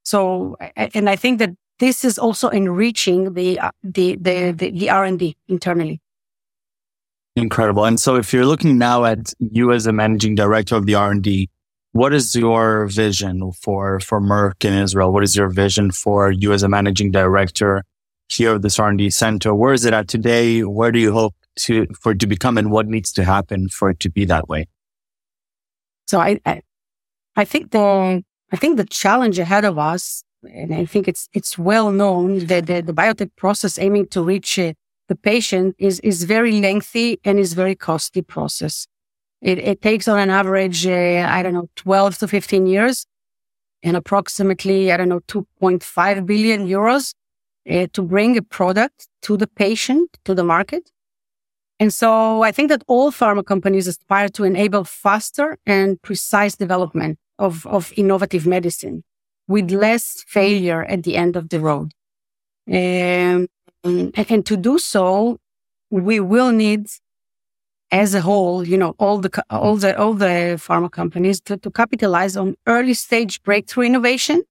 So, 0.05 0.57
and 0.77 1.09
I 1.09 1.17
think 1.17 1.39
that 1.39 1.51
this 1.79 2.05
is 2.05 2.19
also 2.19 2.49
enriching 2.49 3.35
the, 3.35 3.59
uh, 3.59 3.71
the, 3.83 4.17
the, 4.17 4.53
the, 4.53 4.71
the 4.71 4.91
R&D 4.91 5.37
internally. 5.49 6.01
Incredible. 7.37 7.85
And 7.85 7.99
so 7.99 8.15
if 8.15 8.33
you're 8.33 8.47
looking 8.47 8.79
now 8.79 9.05
at 9.05 9.33
you 9.41 9.73
as 9.73 9.87
a 9.87 9.93
managing 9.93 10.37
director 10.37 10.77
of 10.77 10.87
the 10.87 10.95
R&D, 10.95 11.49
what 11.93 12.13
is 12.13 12.35
your 12.35 12.87
vision 12.87 13.53
for, 13.53 14.01
for 14.01 14.21
Merck 14.21 14.65
in 14.65 14.73
Israel? 14.73 15.13
What 15.13 15.25
is 15.25 15.35
your 15.35 15.49
vision 15.49 15.91
for 15.91 16.31
you 16.31 16.53
as 16.53 16.63
a 16.63 16.69
managing 16.69 17.11
director 17.11 17.85
here 18.29 18.55
of 18.55 18.63
this 18.63 18.79
R&D 18.79 19.11
center? 19.11 19.55
Where 19.55 19.73
is 19.73 19.85
it 19.85 19.93
at 19.93 20.09
today? 20.09 20.61
Where 20.61 20.93
do 20.93 20.99
you 20.99 21.13
hope 21.13 21.35
to, 21.61 21.87
for 22.01 22.13
it 22.13 22.21
to 22.21 22.27
become 22.27 22.59
and 22.59 22.71
what 22.71 22.87
needs 22.87 23.13
to 23.13 23.25
happen 23.25 23.69
for 23.69 23.91
it 23.91 24.01
to 24.01 24.11
be 24.11 24.25
that 24.27 24.49
way? 24.49 24.69
So 26.07 26.21
I, 26.21 26.41
I, 26.45 26.63
I 27.37 27.45
think 27.45 27.71
the, 27.71 28.23
I 28.53 28.57
think 28.57 28.77
the 28.77 28.85
challenge 28.85 29.39
ahead 29.39 29.65
of 29.65 29.79
us, 29.79 30.23
and 30.43 30.75
I 30.75 30.85
think 30.85 31.09
it's, 31.09 31.29
it's 31.33 31.59
well 31.59 31.91
known 31.91 32.47
that 32.47 32.67
the, 32.67 32.81
the 32.83 32.93
biotech 32.93 33.31
process 33.37 33.79
aiming 33.79 34.09
to 34.09 34.23
reach 34.23 34.59
uh, 34.59 34.75
the 35.09 35.17
patient 35.17 35.77
is, 35.79 36.01
is 36.01 36.25
very 36.25 36.61
lengthy 36.61 37.21
and 37.25 37.39
is 37.39 37.53
very 37.53 37.75
costly 37.75 38.23
process. 38.23 38.87
It, 39.43 39.59
it 39.59 39.83
takes 39.83 40.09
on 40.09 40.19
an 40.19 40.31
average, 40.31 40.87
uh, 40.87 41.29
I 41.31 41.43
don't 41.43 41.53
know, 41.53 41.69
12 41.77 42.19
to 42.19 42.29
15 42.29 42.67
years 42.67 43.07
and 43.83 43.97
approximately, 43.97 44.91
I 44.91 44.97
don't 44.97 45.11
know, 45.11 45.21
2.5 45.21 46.27
billion 46.27 46.67
euros 46.67 47.13
uh, 47.71 47.87
to 47.93 48.03
bring 48.03 48.37
a 48.37 48.43
product 48.43 49.09
to 49.23 49.37
the 49.37 49.47
patient, 49.47 50.19
to 50.25 50.35
the 50.35 50.45
market. 50.45 50.91
And 51.81 51.93
so 51.93 52.43
I 52.43 52.53
think 52.53 52.69
that 52.69 52.85
all 52.87 53.11
pharma 53.11 53.45
companies 53.45 53.87
aspire 53.87 54.29
to 54.31 54.45
enable 54.45 54.85
faster 54.85 55.59
and 55.67 56.01
precise 56.03 56.57
development 56.57 57.19
of, 57.39 57.67
of 57.67 57.93
innovative 57.97 58.47
medicine 58.47 59.03
with 59.49 59.71
less 59.71 60.25
failure 60.27 60.85
at 60.85 61.03
the 61.03 61.17
end 61.17 61.37
of 61.37 61.49
the 61.49 61.61
road. 61.61 61.93
Um, 62.69 63.49
and, 63.83 64.47
to 64.47 64.57
do 64.57 64.79
so, 64.79 65.39
we 65.91 66.21
will 66.21 66.53
need 66.53 66.87
as 67.91 68.15
a 68.15 68.23
whole, 68.23 68.67
you 68.67 68.79
know, 68.79 68.95
all 68.99 69.19
the, 69.19 69.45
all 69.51 69.77
the, 69.77 69.99
all 69.99 70.15
the 70.15 70.59
pharma 70.59 70.91
companies 70.91 71.41
to, 71.43 71.57
to 71.59 71.71
capitalize 71.71 72.37
on 72.37 72.57
early 72.67 72.95
stage 72.95 73.43
breakthrough 73.43 73.85
innovation 73.85 74.43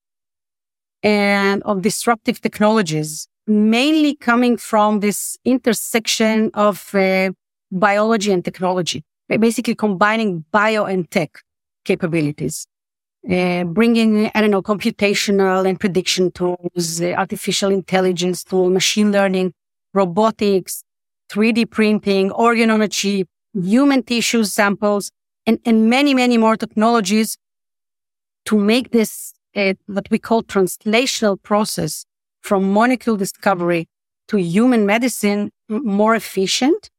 and 1.04 1.62
of 1.64 1.82
disruptive 1.82 2.40
technologies, 2.40 3.28
mainly 3.46 4.16
coming 4.16 4.56
from 4.56 5.00
this 5.00 5.36
intersection 5.44 6.50
of 6.54 6.94
uh, 6.94 7.30
biology 7.70 8.32
and 8.32 8.42
technology, 8.42 9.04
basically 9.28 9.74
combining 9.74 10.44
bio 10.50 10.86
and 10.86 11.08
tech 11.10 11.40
capabilities. 11.84 12.66
Uh, 13.30 13.64
bringing, 13.64 14.30
I 14.34 14.40
don't 14.40 14.50
know, 14.50 14.62
computational 14.62 15.68
and 15.68 15.78
prediction 15.78 16.30
tools, 16.30 17.00
uh, 17.00 17.12
artificial 17.16 17.70
intelligence 17.70 18.42
tool, 18.44 18.68
machine 18.68 19.12
learning, 19.12 19.52
robotics, 19.92 20.84
3D 21.30 21.70
printing, 21.70 22.30
organ 22.32 22.70
on 22.70 22.82
a 22.82 22.88
chip, 22.88 23.28
human 23.54 24.02
tissue 24.02 24.44
samples, 24.44 25.10
and, 25.46 25.58
and 25.64 25.88
many, 25.88 26.14
many 26.14 26.38
more 26.38 26.56
technologies 26.56 27.36
to 28.46 28.58
make 28.58 28.90
this 28.90 29.33
uh, 29.56 29.74
what 29.86 30.08
we 30.10 30.18
call 30.18 30.42
translational 30.42 31.40
process 31.42 32.04
from 32.42 32.72
molecule 32.72 33.16
discovery 33.16 33.88
to 34.28 34.36
human 34.38 34.86
medicine 34.86 35.50
more 35.68 36.14
efficient, 36.14 36.90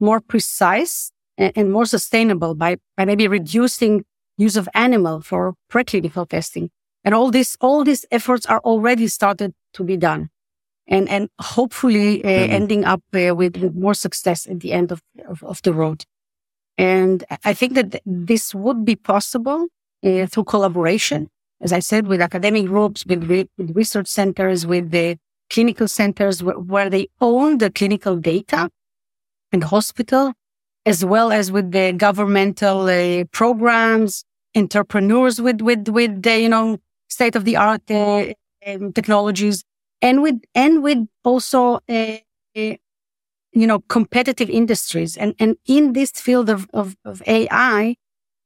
more 0.00 0.20
precise, 0.20 1.10
and, 1.36 1.52
and 1.56 1.72
more 1.72 1.86
sustainable 1.86 2.54
by, 2.54 2.76
by 2.96 3.04
maybe 3.04 3.26
reducing 3.28 4.04
use 4.36 4.56
of 4.56 4.68
animal 4.74 5.20
for 5.20 5.54
preclinical 5.70 6.28
testing. 6.28 6.70
And 7.04 7.14
all 7.14 7.30
this, 7.30 7.56
all 7.60 7.84
these 7.84 8.06
efforts 8.10 8.46
are 8.46 8.60
already 8.60 9.08
started 9.08 9.52
to 9.74 9.84
be 9.84 9.96
done 9.96 10.30
and, 10.86 11.08
and 11.08 11.28
hopefully 11.40 12.22
uh, 12.24 12.28
mm-hmm. 12.28 12.52
ending 12.52 12.84
up 12.84 13.02
uh, 13.14 13.34
with, 13.34 13.56
with, 13.56 13.74
more 13.74 13.94
success 13.94 14.46
at 14.46 14.60
the 14.60 14.72
end 14.72 14.92
of, 14.92 15.02
of, 15.28 15.42
of, 15.42 15.62
the 15.62 15.72
road. 15.72 16.04
And 16.76 17.24
I 17.44 17.54
think 17.54 17.74
that 17.74 18.00
this 18.04 18.54
would 18.54 18.84
be 18.84 18.96
possible 18.96 19.66
uh, 20.04 20.26
through 20.26 20.44
collaboration, 20.44 21.28
as 21.60 21.72
I 21.72 21.78
said, 21.78 22.06
with 22.06 22.20
academic 22.20 22.66
groups, 22.66 23.06
with, 23.06 23.24
with 23.28 23.48
research 23.74 24.08
centers, 24.08 24.66
with 24.66 24.90
the 24.90 25.18
clinical 25.50 25.88
centers 25.88 26.42
where, 26.42 26.58
where 26.58 26.90
they 26.90 27.08
own 27.20 27.58
the 27.58 27.70
clinical 27.70 28.16
data 28.16 28.70
and 29.52 29.64
hospital 29.64 30.32
as 30.86 31.04
well 31.04 31.32
as 31.32 31.50
with 31.50 31.70
the 31.72 31.92
governmental 31.92 32.82
uh, 32.88 33.24
programs, 33.32 34.24
entrepreneurs 34.54 35.40
with, 35.40 35.60
with, 35.60 35.88
with 35.88 36.22
the, 36.22 36.40
you 36.40 36.48
know, 36.48 36.78
state 37.08 37.36
of 37.36 37.44
the 37.44 37.56
art 37.56 37.82
uh, 37.90 38.26
um, 38.66 38.92
technologies 38.92 39.64
and 40.02 40.22
with, 40.22 40.40
and 40.54 40.82
with 40.82 41.06
also, 41.24 41.80
uh, 41.88 42.16
uh, 42.56 42.76
you 43.52 43.66
know, 43.66 43.80
competitive 43.88 44.50
industries. 44.50 45.16
And, 45.16 45.34
and 45.38 45.56
in 45.66 45.92
this 45.92 46.10
field 46.10 46.50
of, 46.50 46.68
of, 46.74 46.96
of 47.04 47.22
AI, 47.26 47.96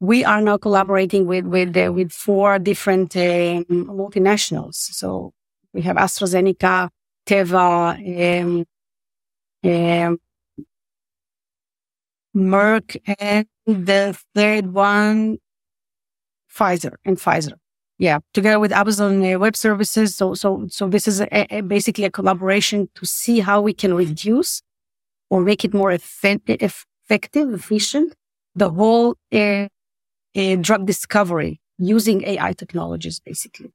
we 0.00 0.24
are 0.24 0.40
now 0.40 0.56
collaborating 0.56 1.26
with, 1.26 1.44
with, 1.44 1.76
uh, 1.76 1.92
with 1.92 2.12
four 2.12 2.58
different 2.58 3.16
um, 3.16 3.64
multinationals. 3.68 4.74
So 4.74 5.32
we 5.72 5.82
have 5.82 5.96
AstraZeneca, 5.96 6.88
Teva, 7.26 8.42
um, 8.42 8.64
um, 9.64 10.18
Merck, 12.36 12.96
and 13.18 13.46
the 13.66 14.16
third 14.34 14.72
one, 14.72 15.38
Pfizer 16.54 16.94
and 17.04 17.16
Pfizer. 17.16 17.54
Yeah, 17.98 18.20
together 18.32 18.60
with 18.60 18.70
Amazon 18.70 19.24
uh, 19.24 19.38
Web 19.38 19.56
Services. 19.56 20.14
So, 20.14 20.34
so, 20.34 20.66
so 20.68 20.88
this 20.88 21.08
is 21.08 21.20
a, 21.20 21.56
a, 21.56 21.60
basically 21.62 22.04
a 22.04 22.10
collaboration 22.10 22.88
to 22.94 23.04
see 23.04 23.40
how 23.40 23.60
we 23.60 23.72
can 23.72 23.92
reduce 23.94 24.62
or 25.30 25.40
make 25.40 25.64
it 25.64 25.74
more 25.74 25.90
effective, 25.90 26.84
efficient, 27.10 28.14
the 28.54 28.70
whole 28.70 29.16
uh, 29.32 29.66
uh, 30.38 30.56
drug 30.56 30.86
discovery 30.86 31.60
using 31.78 32.24
AI 32.24 32.52
technologies, 32.52 33.20
basically. 33.20 33.72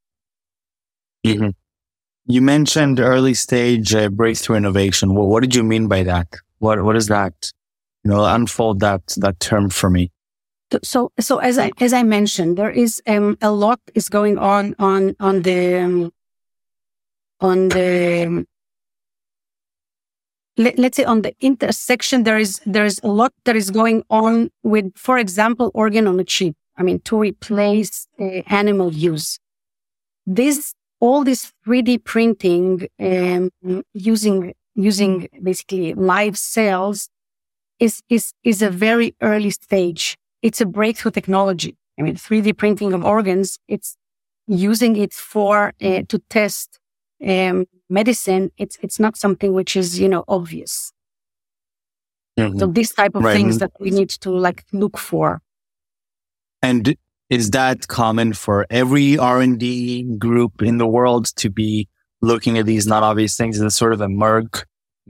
Mm-hmm. 1.25 1.49
You 2.25 2.41
mentioned 2.41 2.99
early 2.99 3.33
stage 3.33 3.93
uh, 3.93 4.09
breakthrough 4.09 4.55
innovation. 4.57 5.13
What, 5.13 5.27
what 5.27 5.41
did 5.41 5.55
you 5.55 5.63
mean 5.63 5.87
by 5.87 6.03
that? 6.03 6.27
What, 6.59 6.83
what 6.83 6.95
is 6.95 7.07
that? 7.07 7.51
you 8.03 8.11
know, 8.11 8.25
unfold 8.25 8.79
that, 8.81 9.01
that 9.17 9.39
term 9.39 9.69
for 9.69 9.89
me. 9.89 10.11
So, 10.83 11.11
so 11.19 11.37
as 11.37 11.57
I, 11.57 11.71
as 11.79 11.93
I 11.93 12.03
mentioned, 12.03 12.57
there 12.57 12.71
is, 12.71 13.01
um, 13.07 13.37
a 13.41 13.51
lot 13.51 13.79
is 13.93 14.09
going 14.09 14.37
on, 14.37 14.75
on, 14.79 15.15
on 15.19 15.43
the, 15.43 15.79
um, 15.79 16.11
on 17.39 17.69
the, 17.69 18.25
um, 18.25 18.47
let, 20.57 20.79
us 20.79 20.95
say 20.95 21.03
on 21.03 21.21
the 21.21 21.33
intersection, 21.41 22.23
there 22.23 22.37
is, 22.37 22.61
there 22.65 22.85
is 22.85 22.99
a 23.03 23.07
lot 23.07 23.33
that 23.45 23.55
is 23.55 23.71
going 23.71 24.03
on 24.09 24.51
with, 24.61 24.91
for 24.95 25.17
example, 25.17 25.71
organ 25.73 26.07
on 26.07 26.19
a 26.19 26.23
chip. 26.23 26.55
I 26.77 26.83
mean, 26.83 26.99
to 27.01 27.17
replace 27.17 28.07
uh, 28.19 28.41
animal 28.47 28.93
use. 28.93 29.39
This, 30.25 30.73
all 30.99 31.23
this 31.23 31.51
3D 31.67 32.03
printing, 32.03 32.87
um, 32.99 33.51
using, 33.93 34.53
using 34.75 35.27
basically 35.41 35.93
live 35.93 36.37
cells 36.37 37.09
is, 37.79 38.01
is, 38.09 38.33
is 38.43 38.61
a 38.61 38.69
very 38.69 39.15
early 39.21 39.51
stage. 39.51 40.17
It's 40.41 40.61
a 40.61 40.65
breakthrough 40.65 41.11
technology. 41.11 41.77
I 41.99 42.01
mean, 42.01 42.15
3D 42.15 42.57
printing 42.57 42.93
of 42.93 43.03
organs, 43.03 43.59
it's 43.67 43.97
using 44.47 44.95
it 44.95 45.13
for, 45.13 45.73
uh, 45.81 46.01
to 46.07 46.19
test, 46.29 46.79
um, 47.25 47.65
medicine. 47.89 48.51
It's, 48.57 48.77
it's 48.81 48.99
not 48.99 49.17
something 49.17 49.53
which 49.53 49.75
is, 49.75 49.99
you 49.99 50.09
know, 50.09 50.23
obvious. 50.27 50.91
Mm-hmm. 52.39 52.59
So 52.59 52.67
this 52.67 52.93
type 52.93 53.15
of 53.15 53.23
right. 53.23 53.35
things 53.35 53.59
that 53.59 53.71
we 53.79 53.91
need 53.91 54.09
to 54.09 54.31
like 54.31 54.63
look 54.73 54.97
for. 54.97 55.41
And 56.61 56.95
is 57.29 57.51
that 57.51 57.87
common 57.87 58.33
for 58.33 58.65
every 58.69 59.17
R&D 59.17 60.17
group 60.17 60.61
in 60.61 60.77
the 60.77 60.87
world 60.87 61.25
to 61.37 61.49
be 61.49 61.87
looking 62.21 62.57
at 62.57 62.65
these 62.65 62.87
not 62.87 63.03
obvious 63.03 63.35
things? 63.35 63.57
Is 63.57 63.61
this 63.61 63.75
sort 63.75 63.93
of 63.93 64.01
a 64.01 64.07
Merck 64.07 64.63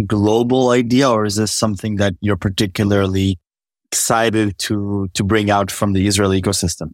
global 0.05 0.70
idea 0.70 1.10
or 1.10 1.25
is 1.25 1.36
this 1.36 1.53
something 1.53 1.98
that 1.98 2.13
you're 2.22 2.38
particularly 2.38 3.39
excited 3.91 4.58
to, 4.58 5.08
to 5.13 5.24
bring 5.24 5.51
out 5.51 5.70
from 5.70 5.93
the 5.93 6.08
Israeli 6.08 6.41
ecosystem? 6.41 6.91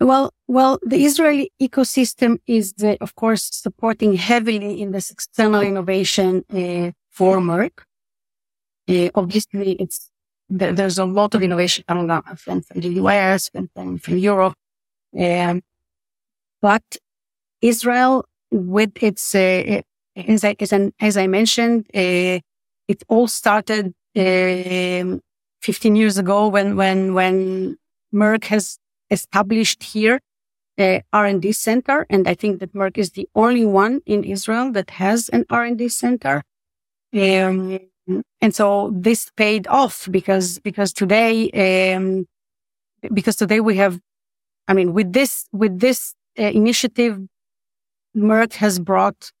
Well, 0.00 0.32
well, 0.46 0.78
the 0.82 1.04
Israeli 1.04 1.50
ecosystem 1.60 2.38
is, 2.46 2.72
uh, 2.82 2.96
of 3.00 3.16
course, 3.16 3.50
supporting 3.52 4.14
heavily 4.14 4.80
in 4.80 4.92
this 4.92 5.10
external 5.10 5.60
innovation 5.60 6.44
uh, 6.50 6.92
for 7.10 7.38
Merck. 7.38 7.82
Uh, 8.88 9.10
obviously, 9.14 9.72
it's 9.72 10.10
there's 10.48 10.98
a 10.98 11.04
lot 11.04 11.34
of 11.34 11.42
innovation 11.42 11.84
coming 11.86 12.08
from, 12.36 12.62
from 12.62 12.80
the 12.80 12.88
US 13.02 13.50
and 13.52 13.68
from, 13.74 13.98
from 13.98 14.16
Europe, 14.16 14.54
um, 15.18 15.62
but 16.62 16.82
Israel, 17.60 18.24
with 18.50 18.92
its 19.02 19.34
uh, 19.34 19.82
as 20.16 20.44
I 20.44 20.56
as, 20.60 20.72
an, 20.72 20.92
as 21.00 21.16
I 21.16 21.26
mentioned, 21.26 21.86
uh, 21.94 22.38
it 22.88 23.02
all 23.08 23.28
started 23.28 23.92
um, 24.16 25.20
15 25.60 25.96
years 25.96 26.18
ago 26.18 26.48
when 26.48 26.76
when 26.76 27.14
when 27.14 27.76
Merck 28.14 28.44
has 28.44 28.78
established 29.10 29.82
here 29.82 30.20
a 30.78 31.02
R&D 31.12 31.52
center. 31.52 32.06
And 32.08 32.28
I 32.28 32.34
think 32.34 32.60
that 32.60 32.72
Merck 32.72 32.98
is 32.98 33.10
the 33.10 33.28
only 33.34 33.66
one 33.66 34.00
in 34.06 34.24
Israel 34.24 34.70
that 34.72 34.90
has 34.90 35.28
an 35.30 35.44
R&D 35.50 35.88
center. 35.88 36.42
Um, 37.12 37.80
and 38.40 38.54
so 38.54 38.90
this 38.94 39.30
paid 39.36 39.66
off 39.66 40.08
because, 40.10 40.58
because 40.60 40.92
today, 40.92 41.50
um, 41.96 42.26
because 43.12 43.36
today 43.36 43.60
we 43.60 43.76
have, 43.76 43.98
I 44.66 44.74
mean, 44.74 44.92
with 44.92 45.12
this, 45.12 45.46
with 45.52 45.80
this 45.80 46.14
uh, 46.38 46.42
initiative, 46.44 47.18
Merck 48.16 48.54
has 48.54 48.78
brought 48.78 49.32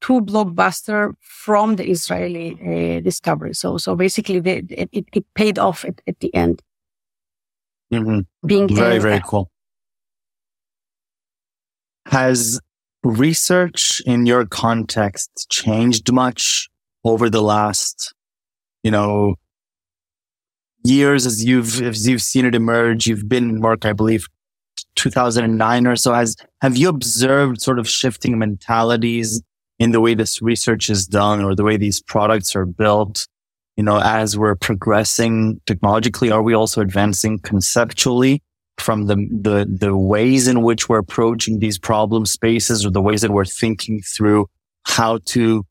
two 0.00 0.20
blockbuster 0.20 1.14
from 1.20 1.76
the 1.76 1.88
Israeli 1.88 2.58
uh, 2.60 3.00
discovery. 3.00 3.54
So, 3.54 3.78
so 3.78 3.96
basically 3.96 4.38
it, 4.38 4.88
it, 4.92 5.34
paid 5.34 5.58
off 5.58 5.84
at, 5.84 6.00
at 6.06 6.20
the 6.20 6.34
end. 6.34 6.62
Mm-hmm. 7.92 8.46
Being 8.46 8.74
very, 8.74 8.98
very 8.98 9.20
cool. 9.24 9.50
Has 12.06 12.60
research 13.02 14.00
in 14.06 14.26
your 14.26 14.46
context 14.46 15.46
changed 15.50 16.12
much 16.12 16.68
over 17.04 17.30
the 17.30 17.42
last, 17.42 18.14
you 18.82 18.90
know, 18.90 19.36
years 20.84 21.26
as 21.26 21.44
you've 21.44 21.80
as 21.82 22.06
you've 22.06 22.22
seen 22.22 22.44
it 22.44 22.54
emerge? 22.54 23.06
You've 23.06 23.28
been 23.28 23.50
in 23.50 23.60
work, 23.60 23.84
I 23.84 23.92
believe, 23.92 24.26
2009 24.96 25.86
or 25.86 25.96
so. 25.96 26.12
Has 26.12 26.36
have 26.60 26.76
you 26.76 26.88
observed 26.88 27.60
sort 27.60 27.78
of 27.78 27.88
shifting 27.88 28.38
mentalities 28.38 29.42
in 29.78 29.92
the 29.92 30.00
way 30.00 30.14
this 30.14 30.40
research 30.40 30.88
is 30.90 31.06
done 31.06 31.42
or 31.42 31.54
the 31.54 31.64
way 31.64 31.76
these 31.76 32.02
products 32.02 32.56
are 32.56 32.66
built? 32.66 33.26
You 33.76 33.84
know, 33.84 34.00
as 34.02 34.38
we're 34.38 34.54
progressing 34.54 35.60
technologically, 35.66 36.30
are 36.30 36.42
we 36.42 36.54
also 36.54 36.80
advancing 36.80 37.38
conceptually 37.38 38.42
from 38.78 39.06
the, 39.06 39.16
the, 39.16 39.66
the 39.68 39.96
ways 39.96 40.48
in 40.48 40.62
which 40.62 40.88
we're 40.88 40.98
approaching 40.98 41.58
these 41.58 41.78
problem 41.78 42.26
spaces 42.26 42.84
or 42.84 42.90
the 42.90 43.02
ways 43.02 43.20
that 43.20 43.30
we're 43.30 43.44
thinking 43.44 44.00
through 44.02 44.46
how 44.84 45.18
to 45.26 45.64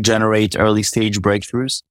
generate 0.00 0.58
early 0.58 0.82
stage 0.82 1.20
breakthroughs? 1.20 1.82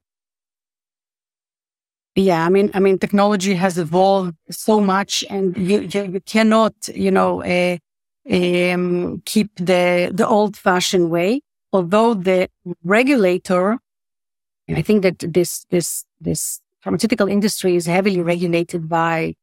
Yeah, 2.15 2.45
I 2.45 2.49
mean, 2.49 2.71
I 2.73 2.79
mean, 2.79 2.99
technology 2.99 3.53
has 3.53 3.77
evolved 3.77 4.35
so 4.49 4.81
much, 4.81 5.23
and 5.29 5.55
you 5.55 5.81
you, 5.81 6.03
you 6.13 6.19
cannot, 6.19 6.73
you 6.93 7.09
know, 7.09 7.41
uh, 7.41 7.77
um, 8.29 9.21
keep 9.25 9.49
the 9.55 10.11
the 10.13 10.27
old 10.27 10.57
fashioned 10.57 11.09
way. 11.09 11.41
Although 11.71 12.15
the 12.15 12.49
regulator 12.83 13.77
I 14.77 14.81
think 14.81 15.03
that 15.03 15.19
this, 15.19 15.65
this, 15.69 16.05
this 16.19 16.61
pharmaceutical 16.81 17.27
industry 17.27 17.75
is 17.75 17.85
heavily 17.85 18.21
regulated 18.21 18.89
by, 18.89 19.35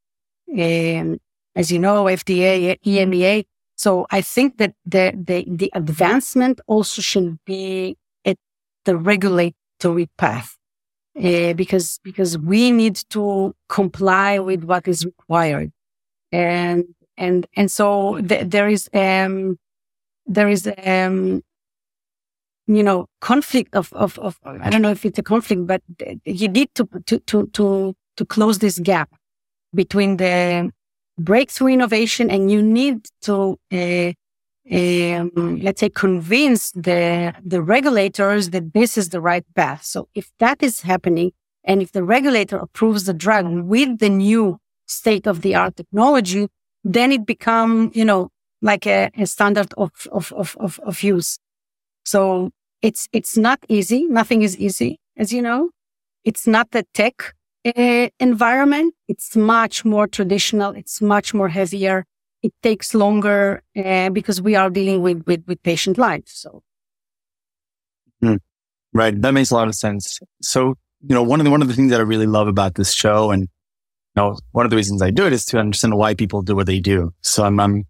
um, 0.53 1.19
as 1.55 1.71
you 1.71 1.79
know, 1.79 2.05
FDA, 2.05 2.79
EMEA. 2.85 3.45
So 3.77 4.07
I 4.11 4.21
think 4.21 4.59
that 4.59 4.75
the, 4.85 5.13
the, 5.17 5.45
the 5.47 5.71
advancement 5.75 6.61
also 6.67 7.01
should 7.03 7.39
be 7.45 7.97
at 8.25 8.37
the 8.85 8.97
regulatory 8.97 10.09
path. 10.19 10.59
Uh, 11.21 11.53
because 11.53 11.99
because 12.05 12.39
we 12.39 12.71
need 12.71 12.95
to 13.11 13.53
comply 13.69 14.39
with 14.39 14.63
what 14.63 14.87
is 14.87 15.05
required, 15.05 15.73
and 16.31 16.85
and 17.17 17.45
and 17.57 17.73
so 17.73 18.21
th- 18.21 18.49
there 18.49 18.69
is 18.69 18.89
um 18.95 19.59
there 20.27 20.49
is 20.49 20.71
um 20.87 21.43
you 22.69 22.83
know, 22.83 23.07
conflict 23.21 23.75
of, 23.75 23.93
of, 23.95 24.19
of, 24.19 24.39
I 24.45 24.69
don't 24.69 24.83
know 24.83 24.91
if 24.91 25.05
it's 25.07 25.19
a 25.19 25.23
conflict, 25.23 25.67
but 25.67 25.83
you 26.25 26.49
need 26.49 26.69
to, 26.75 26.87
to, 27.07 27.19
to, 27.21 27.47
to, 27.47 27.97
to 28.17 28.25
close 28.27 28.59
this 28.59 28.79
gap 28.79 29.11
between 29.75 30.19
the 30.19 30.71
breakthrough 31.19 31.73
innovation 31.73 32.31
and 32.31 32.51
you 32.51 32.63
need 32.63 33.07
to, 33.23 33.59
uh, 33.73 34.13
um, 34.71 35.61
let's 35.63 35.81
say, 35.81 35.89
convince 35.89 36.71
the, 36.73 37.35
the 37.43 37.63
regulators 37.63 38.51
that 38.51 38.75
this 38.75 38.99
is 38.99 39.09
the 39.09 39.21
right 39.21 39.45
path. 39.57 39.83
So 39.85 40.09
if 40.15 40.31
that 40.39 40.63
is 40.63 40.83
happening 40.83 41.33
and 41.65 41.81
if 41.81 41.93
the 41.93 42.05
regulator 42.05 42.59
approves 42.59 43.05
the 43.05 43.15
drug 43.15 43.47
with 43.63 43.99
the 43.99 44.11
new 44.11 44.59
state 44.87 45.27
of 45.27 45.41
the 45.41 45.55
art 45.55 45.77
technology, 45.77 46.49
then 46.85 47.13
it 47.13 47.25
become, 47.25 47.91
you 47.95 48.05
know, 48.05 48.29
like 48.61 48.87
a, 48.87 49.11
a 49.17 49.27
standard 49.27 49.73
of, 49.79 49.91
of, 50.13 50.33
of, 50.35 50.55
of, 50.61 50.79
of 50.81 51.03
use. 51.03 51.39
So 52.05 52.51
it's, 52.83 53.09
it's 53.13 53.37
not 53.37 53.59
easy. 53.69 54.05
Nothing 54.05 54.43
is 54.43 54.57
easy, 54.57 55.01
as 55.17 55.33
you 55.33 55.43
know. 55.43 55.71
It's 56.25 56.47
not 56.47 56.71
the 56.71 56.85
tech 56.95 57.35
uh, 57.65 58.09
environment. 58.21 58.95
It's 59.09 59.37
much 59.37 59.85
more 59.85 60.07
traditional. 60.07 60.73
It's 60.73 61.01
much 61.01 61.33
more 61.35 61.49
heavier. 61.49 62.05
It 62.43 62.53
takes 62.63 62.95
longer 62.95 63.63
uh, 63.77 64.11
because 64.11 64.41
we 64.41 64.55
are 64.55 64.71
dealing 64.71 65.03
with, 65.03 65.25
with, 65.27 65.45
with 65.47 65.63
patient 65.63 65.99
lives. 65.99 66.33
So. 66.33 66.63
Mm, 68.23 68.39
right. 68.93 69.21
That 69.21 69.33
makes 69.33 69.51
a 69.51 69.55
lot 69.55 69.69
of 69.69 69.75
sense. 69.75 70.21
So, 70.43 70.75
you 71.01 71.15
know, 71.15 71.23
one 71.23 71.41
of 71.41 71.45
the, 71.45 71.51
one 71.51 71.63
of 71.63 71.69
the 71.69 71.75
things 71.75 71.91
that 71.91 72.01
I 72.01 72.05
really 72.05 72.27
love 72.27 72.49
about 72.49 72.75
this 72.75 72.93
show 72.93 73.31
and, 73.31 73.43
you 73.43 73.49
know, 74.17 74.37
one 74.53 74.67
of 74.67 74.71
the 74.71 74.77
reasons 74.77 75.03
I 75.03 75.11
do 75.11 75.27
it 75.27 75.33
is 75.33 75.45
to 75.47 75.59
understand 75.59 75.97
why 75.97 76.15
people 76.15 76.43
do 76.43 76.55
what 76.55 76.67
they 76.67 76.81
do. 76.81 77.13
So 77.23 77.45
I'm, 77.45 77.59
I'm 77.59 77.85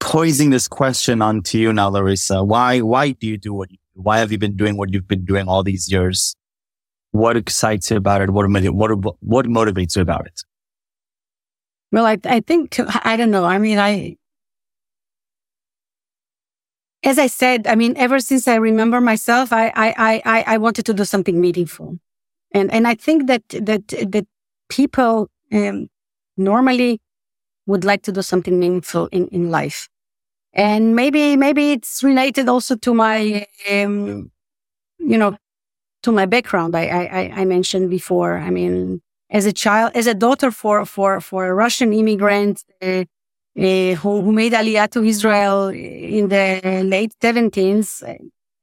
poising 0.00 0.50
this 0.50 0.68
question 0.68 1.22
onto 1.22 1.58
you 1.58 1.72
now, 1.72 1.88
Larissa. 1.88 2.44
Why, 2.44 2.80
why 2.80 3.12
do 3.12 3.26
you 3.26 3.38
do 3.38 3.54
what 3.54 3.70
you 3.70 3.78
why 3.96 4.18
have 4.18 4.30
you 4.30 4.38
been 4.38 4.56
doing 4.56 4.76
what 4.76 4.92
you've 4.92 5.08
been 5.08 5.24
doing 5.24 5.48
all 5.48 5.62
these 5.62 5.90
years? 5.90 6.34
What 7.12 7.36
excites 7.36 7.90
you 7.90 7.96
about 7.96 8.22
it? 8.22 8.30
What, 8.30 8.46
what, 8.50 9.16
what 9.20 9.46
motivates 9.46 9.96
you 9.96 10.02
about 10.02 10.26
it? 10.26 10.42
Well, 11.92 12.04
I, 12.04 12.18
I 12.24 12.40
think, 12.40 12.78
I 13.04 13.16
don't 13.16 13.30
know. 13.30 13.44
I 13.44 13.58
mean, 13.58 13.78
I, 13.78 14.16
as 17.02 17.18
I 17.18 17.26
said, 17.26 17.66
I 17.66 17.74
mean, 17.74 17.96
ever 17.96 18.20
since 18.20 18.46
I 18.46 18.56
remember 18.56 19.00
myself, 19.00 19.52
I, 19.52 19.72
I, 19.74 20.22
I, 20.24 20.44
I 20.46 20.58
wanted 20.58 20.84
to 20.86 20.94
do 20.94 21.04
something 21.04 21.40
meaningful. 21.40 21.98
And, 22.52 22.72
and 22.72 22.86
I 22.86 22.94
think 22.94 23.28
that, 23.28 23.42
that, 23.48 23.88
that 23.88 24.26
people, 24.68 25.28
um, 25.52 25.88
normally 26.36 27.00
would 27.66 27.84
like 27.84 28.02
to 28.02 28.12
do 28.12 28.22
something 28.22 28.58
meaningful 28.58 29.06
in, 29.06 29.28
in 29.28 29.50
life. 29.50 29.88
And 30.56 30.96
maybe, 30.96 31.36
maybe 31.36 31.72
it's 31.72 32.02
related 32.02 32.48
also 32.48 32.76
to 32.76 32.94
my, 32.94 33.46
um, 33.70 34.32
you 34.98 35.18
know, 35.18 35.36
to 36.02 36.12
my 36.12 36.26
background. 36.26 36.76
I, 36.76 36.86
I, 36.86 37.42
I 37.42 37.44
mentioned 37.46 37.90
before. 37.90 38.38
I 38.38 38.50
mean, 38.50 39.02
as 39.30 39.46
a 39.46 39.52
child, 39.52 39.92
as 39.94 40.06
a 40.06 40.14
daughter 40.14 40.50
for, 40.50 40.86
for, 40.86 41.20
for 41.20 41.46
a 41.46 41.54
Russian 41.54 41.92
immigrant, 41.92 42.64
uh, 42.82 43.04
uh, 43.58 43.94
who, 43.96 44.22
who 44.22 44.32
made 44.32 44.52
Aliyah 44.52 44.90
to 44.92 45.04
Israel 45.04 45.68
in 45.68 46.28
the 46.28 46.82
late 46.84 47.12
70s 47.20 48.02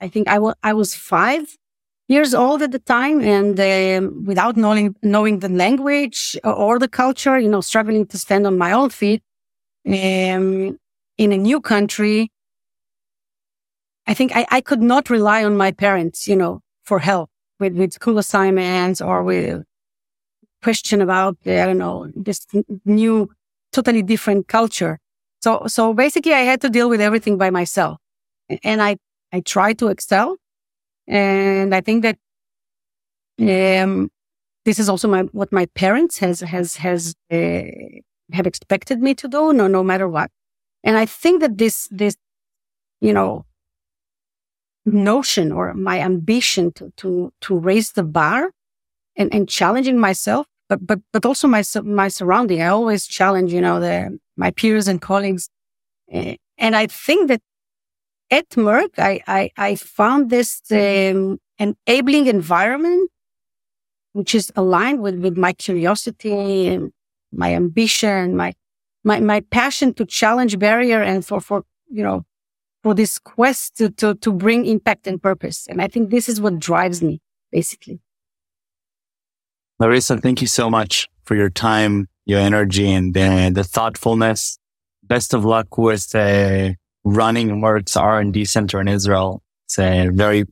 I 0.02 0.08
think 0.10 0.28
I, 0.30 0.36
w- 0.36 0.56
I 0.64 0.74
was 0.74 0.96
five 0.96 1.56
years 2.08 2.34
old 2.34 2.62
at 2.62 2.72
the 2.72 2.80
time 2.80 3.22
and 3.22 3.60
um, 3.60 4.26
without 4.26 4.58
knowing, 4.58 4.96
knowing 5.04 5.40
the 5.40 5.50
language 5.50 6.38
or 6.44 6.80
the 6.80 6.90
culture, 6.90 7.40
you 7.40 7.50
know, 7.50 7.62
struggling 7.62 8.06
to 8.08 8.18
stand 8.18 8.48
on 8.48 8.58
my 8.58 8.72
own 8.74 8.90
feet. 8.90 9.24
Um, 9.88 10.78
in 11.18 11.32
a 11.32 11.38
new 11.38 11.62
country, 11.62 12.32
I 14.08 14.14
think 14.14 14.36
I, 14.36 14.46
I 14.52 14.62
could 14.62 14.82
not 14.82 15.10
rely 15.10 15.44
on 15.44 15.56
my 15.56 15.72
parents, 15.72 16.28
you 16.28 16.36
know, 16.36 16.62
for 16.84 17.00
help 17.00 17.30
with, 17.60 17.74
with 17.76 17.94
school 17.94 18.18
assignments 18.18 19.02
or 19.02 19.24
with 19.24 19.64
question 20.62 21.02
about, 21.02 21.38
I 21.46 21.66
don't 21.66 21.78
know, 21.78 22.12
this 22.16 22.46
new, 22.86 23.30
totally 23.72 24.02
different 24.02 24.48
culture. 24.48 25.00
So, 25.42 25.64
so 25.68 25.94
basically 25.94 26.34
I 26.34 26.42
had 26.42 26.62
to 26.62 26.70
deal 26.70 26.90
with 26.90 27.02
everything 27.02 27.38
by 27.38 27.50
myself 27.50 27.98
and 28.64 28.82
I, 28.82 28.98
I 29.32 29.42
tried 29.42 29.80
to 29.80 29.88
excel. 29.88 30.38
And 31.08 31.76
I 31.76 31.82
think 31.82 32.04
that, 32.04 32.18
um, 33.82 34.10
this 34.64 34.80
is 34.80 34.88
also 34.88 35.10
my, 35.10 35.24
what 35.34 35.52
my 35.52 35.66
parents 35.76 36.18
has, 36.20 36.40
has, 36.40 36.78
has, 36.78 37.14
uh, 37.30 37.64
have 38.32 38.48
expected 38.48 39.02
me 39.02 39.14
to 39.16 39.28
do, 39.28 39.52
no, 39.52 39.68
no 39.68 39.84
matter 39.84 40.08
what. 40.08 40.32
And 40.84 40.98
I 40.98 41.06
think 41.06 41.42
that 41.42 41.58
this, 41.58 41.88
this, 41.92 42.16
you 43.00 43.14
know, 43.14 43.46
notion 44.86 45.52
or 45.52 45.74
my 45.74 46.00
ambition 46.00 46.72
to, 46.74 46.92
to, 46.98 47.32
to 47.42 47.58
raise 47.58 47.94
the 47.94 48.04
bar 48.04 48.52
and, 49.16 49.34
and 49.34 49.48
challenging 49.48 50.00
myself, 50.00 50.48
but, 50.68 50.86
but, 50.86 51.00
but 51.14 51.26
also 51.26 51.48
my, 51.48 51.64
my 51.84 52.08
surrounding. 52.08 52.62
I 52.62 52.68
always 52.68 53.08
challenge, 53.08 53.54
you 53.54 53.62
know, 53.62 53.80
the, 53.80 54.18
my 54.36 54.52
peers 54.52 54.88
and 54.88 55.02
colleagues. 55.02 55.50
Eh, 56.12 56.36
and 56.58 56.76
I 56.76 56.88
think 56.88 57.30
that 57.30 57.42
at 58.30 58.50
Merck, 58.52 58.98
I, 58.98 59.22
I, 59.28 59.52
I 59.58 59.76
found 59.76 60.30
this 60.30 60.62
um, 60.72 61.40
enabling 61.60 62.28
environment, 62.28 63.10
which 64.14 64.36
is 64.36 64.52
aligned 64.56 65.02
with, 65.02 65.20
with 65.20 65.38
my 65.38 65.54
curiosity 65.54 66.68
and 66.68 66.92
my 67.32 67.54
ambition, 67.54 68.36
my, 68.36 68.54
my, 69.04 69.20
my 69.20 69.42
passion 69.42 69.94
to 69.96 70.06
challenge 70.06 70.58
barrier 70.60 71.02
and 71.02 71.26
for, 71.26 71.40
for, 71.40 71.64
you 71.90 72.04
know, 72.04 72.26
for 72.84 72.94
this 72.94 73.18
quest 73.20 73.78
to, 73.78 73.90
to, 73.92 74.16
to 74.16 74.32
bring 74.32 74.66
impact 74.66 75.08
and 75.08 75.22
purpose. 75.22 75.68
And 75.68 75.82
I 75.82 75.88
think 75.88 76.10
this 76.10 76.28
is 76.28 76.42
what 76.42 76.60
drives 76.60 77.02
me, 77.02 77.22
basically. 77.52 78.02
Larissa, 79.80 80.18
thank 80.18 80.42
you 80.42 80.48
so 80.48 80.70
much 80.70 81.10
for 81.24 81.36
your 81.36 81.50
time, 81.50 82.08
your 82.26 82.40
energy, 82.40 82.92
and 82.92 83.18
uh, 83.18 83.50
the 83.50 83.64
thoughtfulness. 83.64 84.58
Best 85.04 85.34
of 85.34 85.44
luck 85.44 85.78
with 85.78 86.14
uh, 86.16 86.72
running 87.04 87.50
Merck's 87.62 87.98
R&D 87.98 88.46
center 88.46 88.80
in 88.80 88.88
Israel. 88.88 89.42
It's 89.66 89.80
a 89.80 90.10
very, 90.10 90.46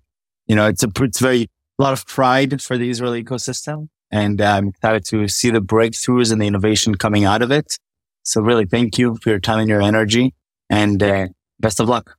you 0.47 0.55
know, 0.55 0.67
it's 0.67 0.83
a, 0.83 0.89
it's 1.01 1.19
very, 1.19 1.47
a 1.79 1.83
lot 1.83 1.93
of 1.93 2.05
pride 2.05 2.61
for 2.61 2.77
the 2.77 2.89
Israeli 2.89 3.23
ecosystem. 3.23 3.89
And 4.11 4.41
I'm 4.41 4.69
excited 4.69 5.05
to 5.05 5.27
see 5.27 5.51
the 5.51 5.61
breakthroughs 5.61 6.31
and 6.31 6.41
the 6.41 6.47
innovation 6.47 6.95
coming 6.95 7.23
out 7.23 7.41
of 7.41 7.51
it. 7.51 7.77
So 8.23 8.41
really 8.41 8.65
thank 8.65 8.97
you 8.97 9.17
for 9.21 9.29
your 9.29 9.39
time 9.39 9.60
and 9.60 9.69
your 9.69 9.81
energy 9.81 10.34
and 10.69 11.01
uh, 11.01 11.27
best 11.60 11.79
of 11.79 11.89
luck. 11.89 12.17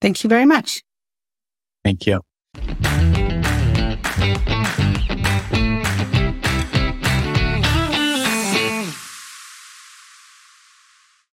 Thank 0.00 0.24
you 0.24 0.28
very 0.28 0.46
much. 0.46 0.82
Thank 1.84 2.06
you. 2.06 2.20